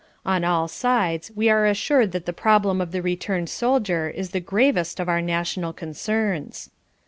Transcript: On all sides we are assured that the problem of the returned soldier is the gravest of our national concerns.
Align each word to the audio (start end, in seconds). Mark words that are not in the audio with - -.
On 0.25 0.43
all 0.43 0.67
sides 0.67 1.31
we 1.35 1.47
are 1.47 1.67
assured 1.67 2.11
that 2.11 2.25
the 2.25 2.33
problem 2.33 2.81
of 2.81 2.91
the 2.91 3.03
returned 3.03 3.51
soldier 3.51 4.09
is 4.09 4.31
the 4.31 4.39
gravest 4.39 4.99
of 4.99 5.07
our 5.07 5.21
national 5.21 5.73
concerns. 5.73 6.71